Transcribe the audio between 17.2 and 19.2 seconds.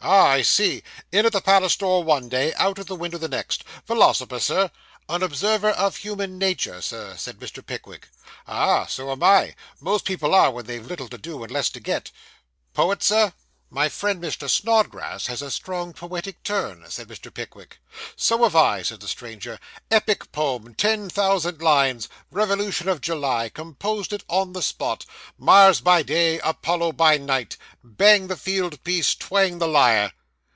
Pickwick. 'So have I,' said the